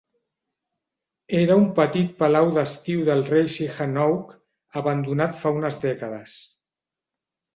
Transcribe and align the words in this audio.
Era 1.39 1.57
un 1.63 1.67
petit 1.79 2.15
palau 2.21 2.47
d'estiu 2.55 3.03
del 3.11 3.21
rei 3.29 3.45
Sihanouk, 3.55 4.33
abandonat 4.83 5.39
fa 5.43 5.55
unes 5.59 5.77
dècades. 5.87 6.37